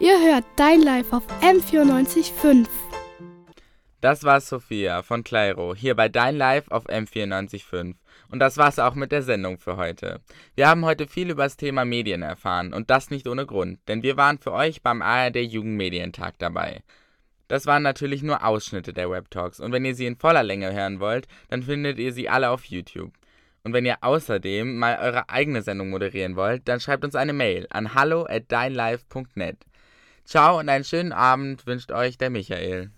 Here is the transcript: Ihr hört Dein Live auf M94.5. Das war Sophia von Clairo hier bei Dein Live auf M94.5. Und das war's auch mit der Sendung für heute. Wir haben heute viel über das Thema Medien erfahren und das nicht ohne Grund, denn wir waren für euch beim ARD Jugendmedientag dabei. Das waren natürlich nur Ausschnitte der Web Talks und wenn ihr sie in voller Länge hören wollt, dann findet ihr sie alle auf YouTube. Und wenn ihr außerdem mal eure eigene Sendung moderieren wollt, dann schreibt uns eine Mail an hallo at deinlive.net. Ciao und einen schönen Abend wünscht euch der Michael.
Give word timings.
Ihr 0.00 0.18
hört 0.20 0.44
Dein 0.56 0.82
Live 0.82 1.12
auf 1.12 1.22
M94.5. 1.40 2.66
Das 4.00 4.24
war 4.24 4.40
Sophia 4.40 5.02
von 5.02 5.22
Clairo 5.22 5.72
hier 5.74 5.94
bei 5.94 6.08
Dein 6.08 6.36
Live 6.36 6.68
auf 6.68 6.88
M94.5. 6.88 7.94
Und 8.28 8.40
das 8.40 8.56
war's 8.56 8.80
auch 8.80 8.96
mit 8.96 9.12
der 9.12 9.22
Sendung 9.22 9.56
für 9.56 9.76
heute. 9.76 10.20
Wir 10.56 10.68
haben 10.68 10.84
heute 10.84 11.06
viel 11.06 11.30
über 11.30 11.44
das 11.44 11.56
Thema 11.56 11.84
Medien 11.84 12.22
erfahren 12.22 12.74
und 12.74 12.90
das 12.90 13.10
nicht 13.10 13.28
ohne 13.28 13.46
Grund, 13.46 13.78
denn 13.86 14.02
wir 14.02 14.16
waren 14.16 14.38
für 14.38 14.52
euch 14.52 14.82
beim 14.82 15.00
ARD 15.00 15.36
Jugendmedientag 15.36 16.38
dabei. 16.38 16.82
Das 17.46 17.66
waren 17.66 17.84
natürlich 17.84 18.24
nur 18.24 18.44
Ausschnitte 18.44 18.92
der 18.92 19.10
Web 19.10 19.30
Talks 19.30 19.60
und 19.60 19.70
wenn 19.70 19.84
ihr 19.84 19.94
sie 19.94 20.06
in 20.06 20.16
voller 20.16 20.42
Länge 20.42 20.72
hören 20.72 20.98
wollt, 20.98 21.28
dann 21.50 21.62
findet 21.62 22.00
ihr 22.00 22.12
sie 22.12 22.28
alle 22.28 22.50
auf 22.50 22.64
YouTube. 22.64 23.12
Und 23.62 23.72
wenn 23.72 23.86
ihr 23.86 23.98
außerdem 24.02 24.76
mal 24.76 24.98
eure 25.00 25.28
eigene 25.30 25.62
Sendung 25.62 25.90
moderieren 25.90 26.34
wollt, 26.34 26.68
dann 26.68 26.80
schreibt 26.80 27.04
uns 27.04 27.14
eine 27.14 27.32
Mail 27.32 27.68
an 27.70 27.94
hallo 27.94 28.26
at 28.28 28.50
deinlive.net. 28.50 29.58
Ciao 30.24 30.58
und 30.58 30.68
einen 30.68 30.84
schönen 30.84 31.12
Abend 31.12 31.66
wünscht 31.66 31.92
euch 31.92 32.16
der 32.16 32.30
Michael. 32.30 32.90